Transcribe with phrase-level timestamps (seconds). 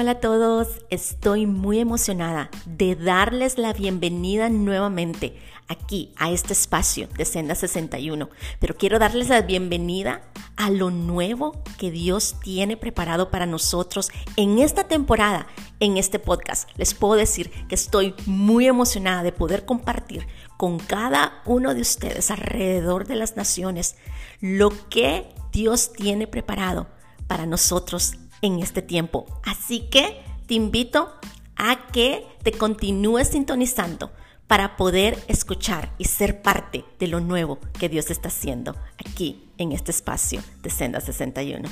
[0.00, 5.36] Hola a todos, estoy muy emocionada de darles la bienvenida nuevamente
[5.68, 8.30] aquí a este espacio de Senda 61,
[8.60, 10.22] pero quiero darles la bienvenida
[10.56, 15.46] a lo nuevo que Dios tiene preparado para nosotros en esta temporada,
[15.80, 16.70] en este podcast.
[16.78, 20.26] Les puedo decir que estoy muy emocionada de poder compartir
[20.56, 23.96] con cada uno de ustedes alrededor de las naciones
[24.40, 26.86] lo que Dios tiene preparado
[27.26, 29.26] para nosotros en este tiempo.
[29.44, 31.12] Así que te invito
[31.56, 34.10] a que te continúes sintonizando
[34.46, 39.70] para poder escuchar y ser parte de lo nuevo que Dios está haciendo aquí en
[39.70, 41.68] este espacio de Senda 61.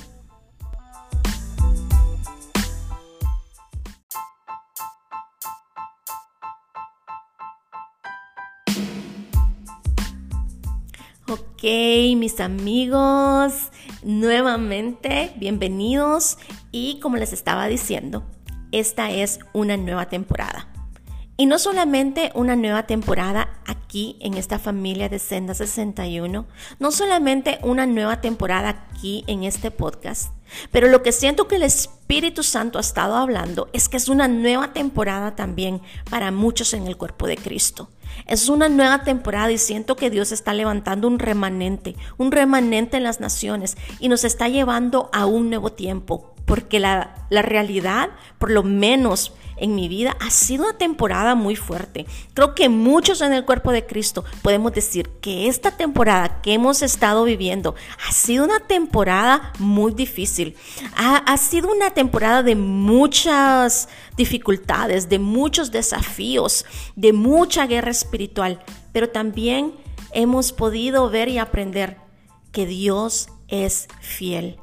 [11.30, 11.64] Ok,
[12.16, 13.70] mis amigos,
[14.04, 16.38] nuevamente bienvenidos
[16.72, 18.24] y como les estaba diciendo,
[18.72, 20.68] esta es una nueva temporada.
[21.40, 26.46] Y no solamente una nueva temporada aquí en esta familia de Senda 61,
[26.80, 30.32] no solamente una nueva temporada aquí en este podcast,
[30.72, 34.26] pero lo que siento que el Espíritu Santo ha estado hablando es que es una
[34.26, 37.88] nueva temporada también para muchos en el cuerpo de Cristo.
[38.26, 43.04] Es una nueva temporada y siento que Dios está levantando un remanente, un remanente en
[43.04, 48.50] las naciones y nos está llevando a un nuevo tiempo, porque la, la realidad, por
[48.50, 52.06] lo menos en mi vida ha sido una temporada muy fuerte.
[52.34, 56.82] Creo que muchos en el cuerpo de Cristo podemos decir que esta temporada que hemos
[56.82, 57.74] estado viviendo
[58.06, 60.56] ha sido una temporada muy difícil.
[60.96, 66.64] Ha, ha sido una temporada de muchas dificultades, de muchos desafíos,
[66.96, 68.60] de mucha guerra espiritual,
[68.92, 69.74] pero también
[70.12, 71.98] hemos podido ver y aprender
[72.52, 74.58] que Dios es fiel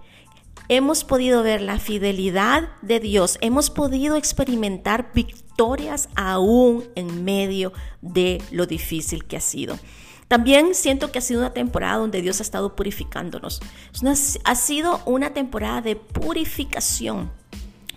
[0.68, 8.42] hemos podido ver la fidelidad de Dios, hemos podido experimentar victorias aún en medio de
[8.52, 9.78] lo difícil que ha sido.
[10.28, 13.62] También siento que ha sido una temporada donde Dios ha estado purificándonos.
[14.44, 17.32] ha sido una temporada de purificación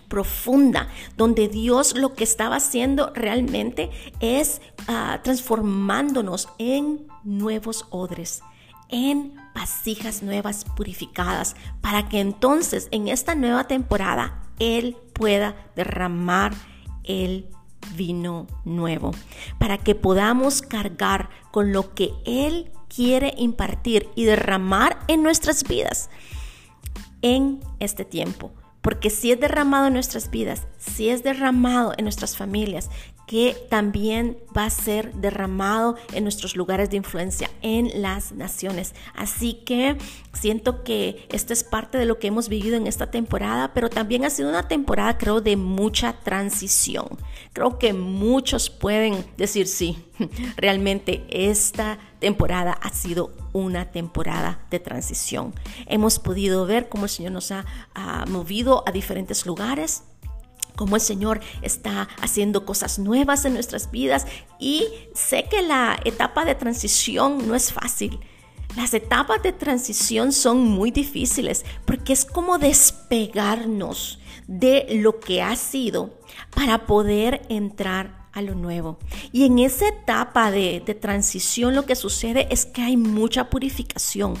[0.09, 3.89] profunda, donde Dios lo que estaba haciendo realmente
[4.19, 8.41] es ah, transformándonos en nuevos odres,
[8.89, 16.53] en vasijas nuevas purificadas, para que entonces en esta nueva temporada Él pueda derramar
[17.03, 17.49] el
[17.93, 19.11] vino nuevo,
[19.57, 26.09] para que podamos cargar con lo que Él quiere impartir y derramar en nuestras vidas
[27.21, 28.53] en este tiempo.
[28.81, 32.89] Porque si es derramado en nuestras vidas, si es derramado en nuestras familias,
[33.29, 38.95] que también va a ser derramado en nuestros lugares de influencia, en las naciones.
[39.13, 39.97] Así que
[40.33, 44.25] siento que esto es parte de lo que hemos vivido en esta temporada, pero también
[44.25, 47.07] ha sido una temporada, creo, de mucha transición.
[47.53, 50.03] Creo que muchos pueden decir, sí,
[50.57, 55.53] realmente esta temporada ha sido una temporada de transición.
[55.85, 60.03] Hemos podido ver cómo el Señor nos ha, ha movido a diferentes lugares
[60.75, 64.25] cómo el Señor está haciendo cosas nuevas en nuestras vidas
[64.59, 68.17] y sé que la etapa de transición no es fácil.
[68.77, 75.55] Las etapas de transición son muy difíciles porque es como despegarnos de lo que ha
[75.57, 76.17] sido
[76.55, 78.97] para poder entrar a lo nuevo.
[79.31, 84.35] Y en esa etapa de, de transición lo que sucede es que hay mucha purificación.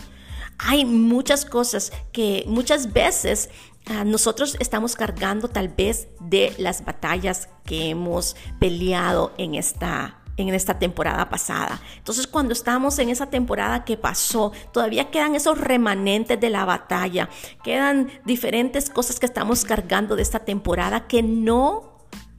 [0.57, 3.49] Hay muchas cosas que muchas veces
[3.89, 10.47] Ah, nosotros estamos cargando tal vez de las batallas que hemos peleado en esta en
[10.49, 11.81] esta temporada pasada.
[11.97, 17.27] Entonces, cuando estamos en esa temporada que pasó, todavía quedan esos remanentes de la batalla,
[17.61, 21.88] quedan diferentes cosas que estamos cargando de esta temporada que no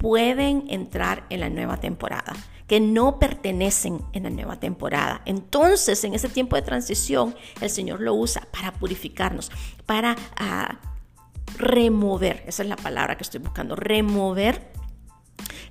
[0.00, 2.32] pueden entrar en la nueva temporada
[2.66, 5.20] que no pertenecen en la nueva temporada.
[5.26, 9.50] Entonces, en ese tiempo de transición, el Señor lo usa para purificarnos,
[9.84, 14.72] para uh, remover, esa es la palabra que estoy buscando, remover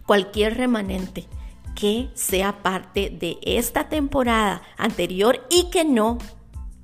[0.06, 1.26] cualquier remanente
[1.74, 6.20] que sea parte de esta temporada anterior y que no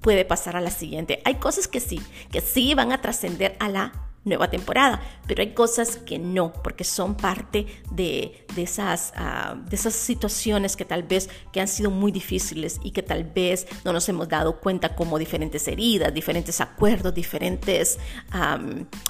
[0.01, 1.21] puede pasar a la siguiente.
[1.25, 5.53] Hay cosas que sí, que sí van a trascender a la nueva temporada, pero hay
[5.53, 11.29] cosas que no, porque son parte de, esas, ah, de esas situaciones que tal vez
[11.53, 15.17] que han sido muy difíciles y que tal vez no nos hemos dado cuenta como
[15.19, 17.99] diferentes heridas, diferentes acuerdos, diferentes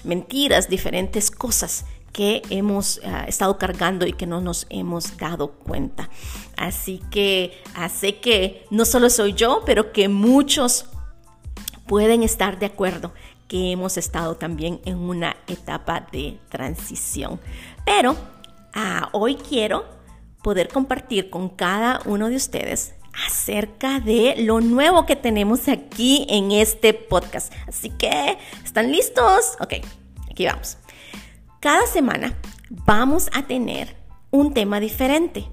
[0.03, 6.09] mentiras, diferentes cosas que hemos ah, estado cargando y que no nos hemos dado cuenta.
[6.55, 10.85] Así que hace que no solo soy yo, pero que muchos
[11.87, 13.13] pueden estar de acuerdo
[13.47, 17.39] que hemos estado también en una etapa de transición.
[17.85, 18.15] Pero
[18.73, 19.85] ah, hoy quiero
[20.41, 22.93] poder compartir con cada uno de ustedes
[23.27, 27.53] acerca de lo nuevo que tenemos aquí en este podcast.
[27.67, 29.55] Así que, ¿están listos?
[29.59, 29.73] Ok,
[30.29, 30.77] aquí vamos.
[31.59, 32.37] Cada semana
[32.69, 33.95] vamos a tener
[34.31, 35.47] un tema diferente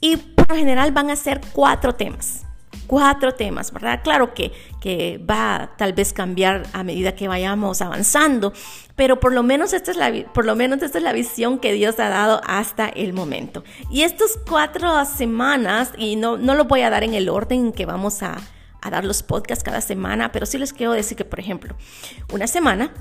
[0.00, 2.44] y por lo general van a ser cuatro temas
[2.92, 4.02] cuatro temas, ¿verdad?
[4.04, 8.52] Claro que, que va tal vez cambiar a medida que vayamos avanzando,
[8.96, 11.72] pero por lo menos esta es la, por lo menos esta es la visión que
[11.72, 13.64] Dios ha dado hasta el momento.
[13.90, 17.72] Y estas cuatro semanas, y no, no lo voy a dar en el orden en
[17.72, 18.36] que vamos a,
[18.82, 21.74] a dar los podcasts cada semana, pero sí les quiero decir que, por ejemplo,
[22.30, 22.92] una semana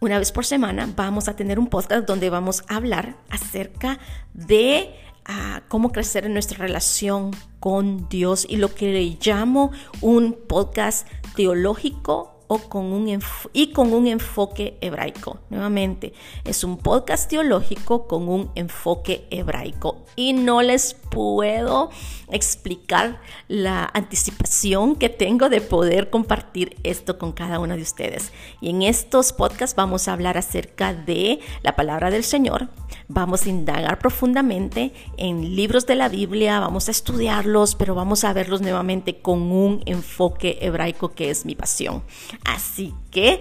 [0.00, 4.00] una vez por semana vamos a tener un podcast donde vamos a hablar acerca
[4.34, 4.92] de
[5.24, 7.30] a cómo crecer en nuestra relación
[7.60, 9.70] con Dios y lo que le llamo
[10.00, 13.20] un podcast teológico con un
[13.52, 15.38] y con un enfoque hebraico.
[15.50, 16.12] Nuevamente,
[16.44, 21.90] es un podcast teológico con un enfoque hebraico y no les puedo
[22.32, 28.32] explicar la anticipación que tengo de poder compartir esto con cada uno de ustedes.
[28.60, 32.68] Y en estos podcasts vamos a hablar acerca de la palabra del Señor,
[33.08, 38.32] vamos a indagar profundamente en libros de la Biblia, vamos a estudiarlos, pero vamos a
[38.32, 42.02] verlos nuevamente con un enfoque hebraico que es mi pasión.
[42.44, 43.40] Así que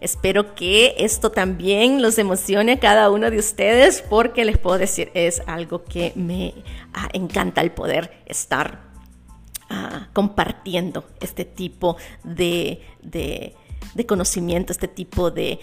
[0.00, 5.10] espero que esto también los emocione a cada uno de ustedes porque les puedo decir,
[5.14, 6.52] es algo que me
[6.92, 8.80] ah, encanta el poder estar
[9.70, 12.82] ah, compartiendo este tipo de,
[14.08, 15.60] conocimiento, este tipo de,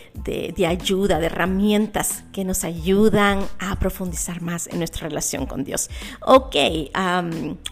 [0.65, 5.89] ayuda, de herramientas que nos ayudan a profundizar más en nuestra relación con Dios.
[6.21, 6.55] Ok,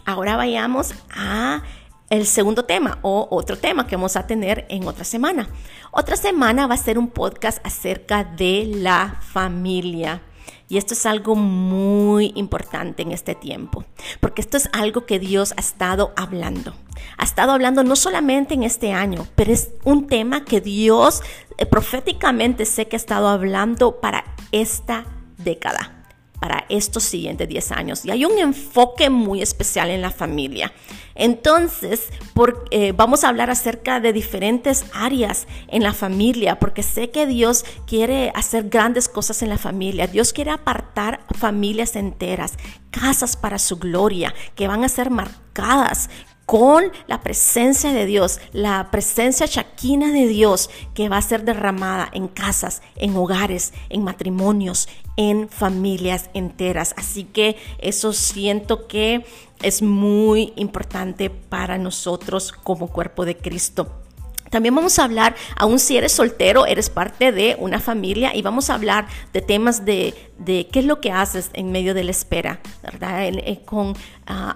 [0.06, 1.64] ahora vayamos a
[2.10, 5.50] el segundo tema o otro tema que vamos a tener en otra semana.
[5.92, 10.24] Otra semana va a ser un podcast acerca de la familia.
[10.68, 13.86] Y esto es algo muy importante en este tiempo,
[14.20, 16.76] porque esto es algo que Dios ha estado hablando.
[17.18, 21.24] Ha estado hablando no solamente en este año, pero es un tema que Dios
[21.58, 25.06] eh, proféticamente sé que ha estado hablando para esta
[25.38, 25.99] década
[26.40, 28.06] para estos siguientes 10 años.
[28.06, 30.72] Y hay un enfoque muy especial en la familia.
[31.16, 32.10] Entonces,
[32.72, 37.66] eh, vamos a hablar acerca de diferentes áreas en la familia, porque sé que Dios
[37.86, 40.08] quiere hacer grandes cosas en la familia.
[40.08, 42.54] Dios quiere apartar familias enteras,
[42.90, 46.10] casas para su gloria, que van a ser marcadas
[46.50, 52.10] con la presencia de Dios, la presencia chaquina de Dios que va a ser derramada
[52.12, 56.96] en casas, en hogares, en matrimonios, en familias enteras.
[56.98, 59.28] Así que eso siento que
[59.62, 64.00] es muy importante para nosotros como cuerpo de Cristo.
[64.50, 68.72] También vamos a hablar, aún si eres soltero, eres parte de una familia y vamos
[68.72, 72.60] a hablar de temas de, qué es lo que haces en medio de la espera,
[72.82, 73.26] ¿verdad?
[73.26, 73.96] Eh, con, uh,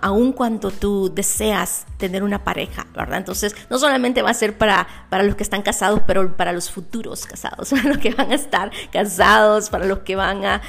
[0.02, 3.18] aún cuando tú deseas tener una pareja, ¿verdad?
[3.18, 6.72] Entonces, no solamente va a ser para, para los que están casados, pero para los
[6.72, 10.62] futuros casados, para los que van a estar casados, para los que van a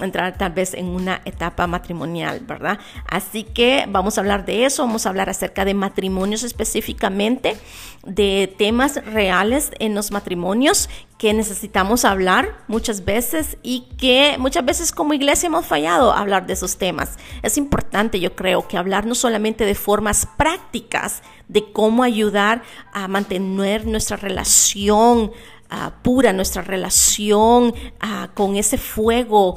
[0.00, 2.78] entrar tal vez en una etapa matrimonial, ¿verdad?
[3.08, 7.56] Así que vamos a hablar de eso, vamos a hablar acerca de matrimonios específicamente
[8.04, 14.92] de temas reales en los matrimonios que necesitamos hablar muchas veces y que muchas veces
[14.92, 17.18] como iglesia hemos fallado a hablar de esos temas.
[17.42, 23.08] Es importante, yo creo, que hablar no solamente de formas prácticas de cómo ayudar a
[23.08, 25.32] mantener nuestra relación
[25.70, 29.56] ah, pura, nuestra relación ah, con ese fuego.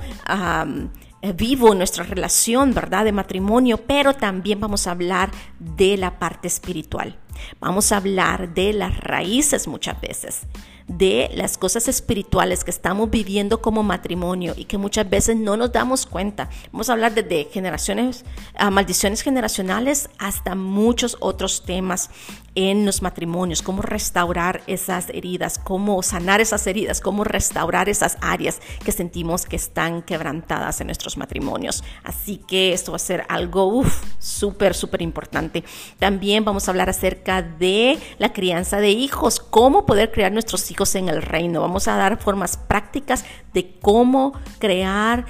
[1.23, 3.05] Eh, vivo nuestra relación, ¿verdad?
[3.05, 7.19] De matrimonio, pero también vamos a hablar de la parte espiritual.
[7.59, 10.41] Vamos a hablar de las raíces muchas veces,
[10.87, 15.71] de las cosas espirituales que estamos viviendo como matrimonio y que muchas veces no nos
[15.71, 16.49] damos cuenta.
[16.71, 22.09] Vamos a hablar desde generaciones, a maldiciones generacionales hasta muchos otros temas
[22.55, 28.59] en los matrimonios, cómo restaurar esas heridas, cómo sanar esas heridas, cómo restaurar esas áreas
[28.83, 31.83] que sentimos que están quebrantadas en nuestros matrimonios.
[32.03, 33.83] Así que esto va a ser algo
[34.19, 35.63] súper, súper importante.
[35.97, 40.95] También vamos a hablar acerca de la crianza de hijos, cómo poder criar nuestros hijos
[40.95, 41.61] en el reino.
[41.61, 45.25] Vamos a dar formas prácticas de cómo crear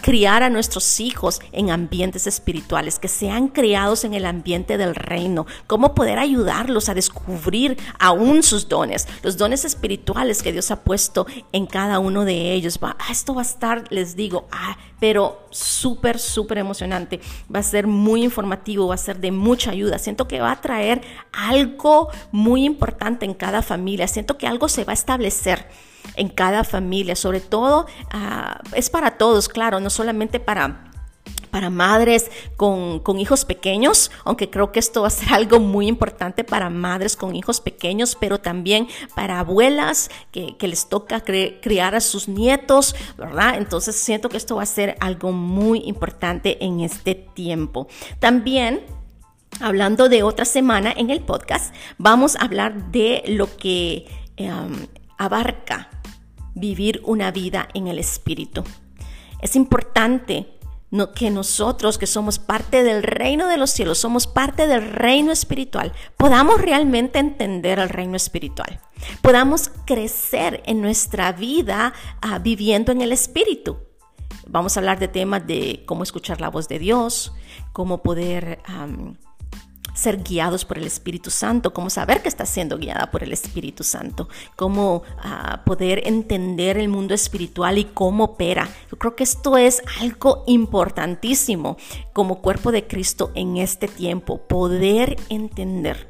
[0.00, 5.46] criar a nuestros hijos en ambientes espirituales, que sean criados en el ambiente del reino,
[5.66, 11.26] cómo poder ayudarlos a descubrir aún sus dones, los dones espirituales que Dios ha puesto
[11.52, 12.78] en cada uno de ellos.
[12.82, 17.20] Va, ah, esto va a estar, les digo, ah, pero súper, súper emocionante,
[17.52, 19.98] va a ser muy informativo, va a ser de mucha ayuda.
[19.98, 24.84] Siento que va a traer algo muy importante en cada familia, siento que algo se
[24.84, 25.66] va a establecer
[26.16, 30.90] en cada familia, sobre todo ah, es para todos, claro, no solamente para
[31.50, 36.44] para madres con, hijos pequeños, aunque creo que esto va a ser algo muy importante
[36.44, 42.28] para madres con hijos pequeños, pero también para abuelas que, les toca criar a sus
[42.28, 43.56] nietos, ¿verdad?
[43.56, 47.88] Entonces siento que esto va a ser algo muy importante en este tiempo.
[48.20, 48.82] También
[49.60, 54.86] hablando de otra semana en el podcast, vamos a hablar de lo que em,
[55.20, 55.90] abarca
[56.54, 58.64] vivir una vida en el Espíritu.
[59.42, 60.58] Es importante
[61.14, 65.92] que nosotros que somos parte del reino de los cielos, somos parte del reino espiritual,
[66.16, 68.80] podamos realmente entender el reino espiritual,
[69.20, 73.76] podamos crecer en nuestra vida ah, viviendo en el Espíritu.
[74.48, 77.32] Vamos a hablar de temas de cómo escuchar la voz de Dios,
[77.72, 78.60] cómo poder
[80.00, 83.84] ser guiados por el Espíritu Santo, cómo saber que está siendo guiada por el Espíritu
[83.84, 88.68] Santo, cómo ah, poder entender el mundo espiritual y cómo opera.
[88.90, 91.76] Yo creo que esto es algo importantísimo
[92.14, 96.08] como cuerpo de Cristo en este tiempo, poder entender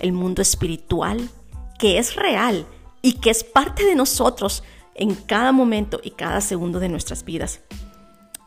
[0.00, 1.30] el mundo espiritual
[1.78, 2.66] que es real
[3.00, 4.62] y que es parte de nosotros
[4.94, 7.60] en cada momento y cada segundo de nuestras vidas.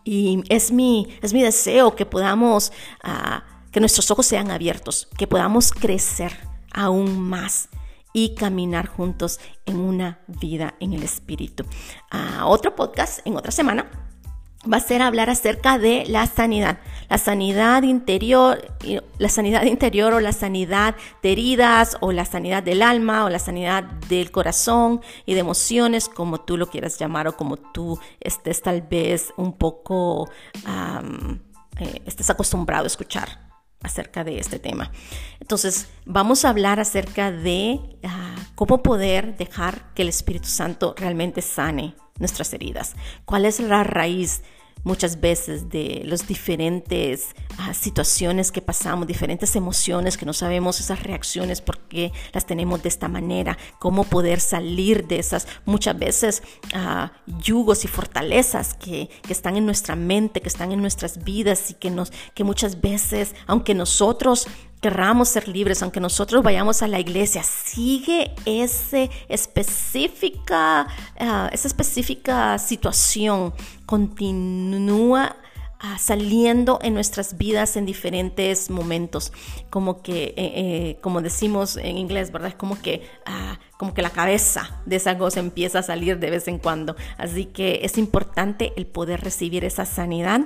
[0.04, 2.72] Y es mi, es mi deseo que podamos...
[3.04, 6.38] Uh, que nuestros ojos sean abiertos, que podamos crecer
[6.72, 7.68] aún más
[8.14, 11.66] y caminar juntos en una vida en el Espíritu.
[12.12, 13.90] Ah, otro podcast en otra semana
[14.72, 18.74] va a ser hablar acerca de la sanidad, la sanidad interior,
[19.18, 23.40] la sanidad interior o la sanidad de heridas o la sanidad del alma o la
[23.40, 28.62] sanidad del corazón y de emociones, como tú lo quieras llamar o como tú estés
[28.62, 30.30] tal vez un poco
[31.80, 33.43] eh, estés acostumbrado a escuchar
[33.84, 34.92] acerca de este tema.
[35.40, 41.42] Entonces, vamos a hablar acerca de ah, cómo poder dejar que el Espíritu Santo realmente
[41.42, 42.96] sane nuestras heridas.
[43.26, 44.42] ¿Cuál es la raíz
[44.84, 51.04] muchas veces de las diferentes ah, situaciones que pasamos, diferentes emociones que no sabemos esas
[51.04, 55.48] reacciones, por qué las tenemos de esta manera, cómo poder salir de esas.
[55.66, 56.44] Muchas veces
[56.76, 57.08] uh,
[57.40, 61.74] yugos y fortalezas que, que, están en nuestra mente, que están en nuestras vidas y
[61.76, 64.48] que, nos, que muchas veces, aunque nosotros
[64.84, 70.88] querramos ser libres, aunque nosotros vayamos a la iglesia, sigue ese específica,
[71.18, 73.54] ah, esa específica situación,
[73.86, 75.38] continúa
[75.80, 79.32] ah, saliendo en nuestras vidas en diferentes momentos,
[79.70, 82.54] como que, eh, eh, como decimos en inglés, ¿verdad?
[82.58, 86.50] Como que, ah, como que la cabeza de esa cosa empieza a salir de vez
[86.50, 86.98] en cuando.
[87.18, 90.42] Así que es importante el poder recibir esa sanidad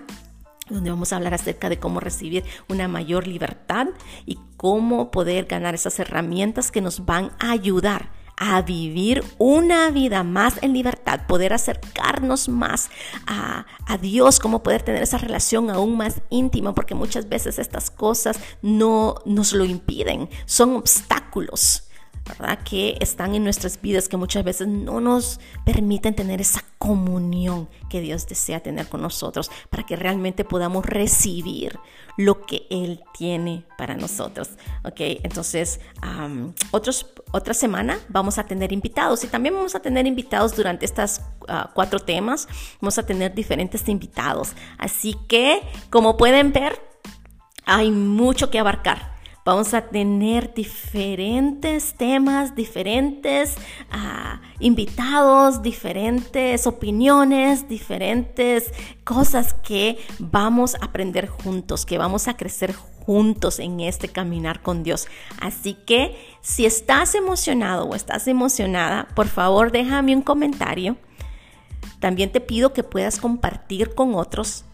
[0.69, 3.87] donde vamos a hablar acerca de cómo recibir una mayor libertad
[4.25, 10.23] y cómo poder ganar esas herramientas que nos van a ayudar a vivir una vida
[10.23, 12.91] más en libertad, poder acercarnos más
[13.25, 17.89] a, a, Dios, cómo poder tener esa relación aún más íntima, porque muchas veces estas
[17.89, 21.86] cosas no nos lo impiden, son obstáculos
[22.27, 22.59] ¿verdad?
[22.63, 28.01] Que están en nuestras vidas que muchas veces no nos permiten tener esa comunión que
[28.01, 31.79] Dios desea tener con nosotros para que realmente podamos recibir
[32.17, 34.49] lo que Él tiene para nosotros.
[34.83, 34.99] ¿Ok?
[34.99, 35.79] Entonces,
[36.71, 41.21] otros, otra semana vamos a tener invitados y también vamos a tener invitados durante estas
[41.47, 42.47] ah, cuatro temas.
[42.81, 44.53] Vamos a tener diferentes invitados.
[44.77, 46.81] Así que, como pueden ver,
[47.65, 49.16] hay mucho que abarcar.
[49.47, 53.55] Vamos a tener diferentes temas, diferentes
[53.89, 58.73] ah, invitados, diferentes opiniones, diferentes
[59.05, 64.83] cosas que vamos a aprender juntos, que vamos a crecer juntos en este caminar con
[64.83, 65.07] Dios.
[65.39, 70.97] Así que si estás emocionado o estás emocionada, por favor déjame un comentario.
[72.01, 74.65] También te pido que puedas compartir con otros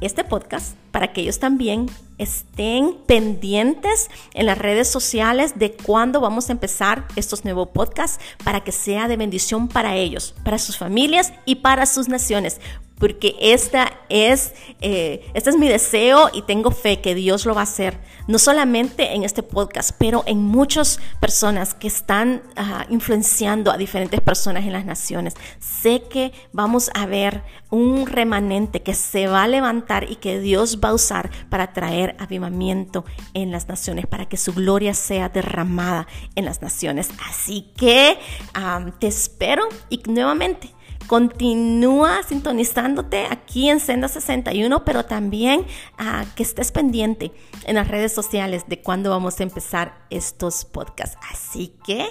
[0.00, 1.88] este podcast para que ellos también
[2.20, 8.62] estén pendientes en las redes sociales de cuándo vamos a empezar estos nuevos podcasts para
[8.62, 12.60] que sea de bendición para ellos, para sus familias y para sus naciones
[13.00, 17.62] porque esta es, eh, este es mi deseo y tengo fe que Dios lo va
[17.62, 17.98] a hacer,
[18.28, 24.20] no solamente en este podcast, pero en muchas personas que están ah, influenciando a diferentes
[24.20, 25.34] personas en las naciones.
[25.58, 30.78] Sé que vamos a ver un remanente que se va a levantar y que Dios
[30.84, 36.06] va a usar para traer avivamiento en las naciones, para que su gloria sea derramada
[36.34, 37.10] en las naciones.
[37.28, 38.18] Así que
[38.54, 40.74] ah, te espero y nuevamente
[41.10, 45.62] Continúa sintonizándote aquí en Senda 61, pero también
[45.98, 47.32] uh, que estés pendiente
[47.64, 51.18] en las redes sociales de cuándo vamos a empezar estos podcasts.
[51.32, 52.06] Así que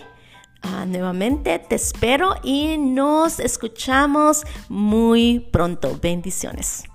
[0.65, 5.97] uh, nuevamente te espero y nos escuchamos muy pronto.
[6.01, 6.88] Bendiciones.